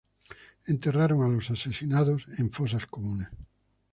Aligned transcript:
Enterraron 0.65 1.21
a 1.23 1.27
los 1.29 1.51
asesinados 1.51 2.25
en 2.39 2.49
fosas 2.51 2.87
comunes. 2.87 3.29